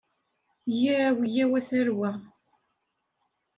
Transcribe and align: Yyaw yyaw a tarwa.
Yyaw 0.81 1.17
yyaw 1.33 1.53
a 1.59 1.61
tarwa. 1.67 2.11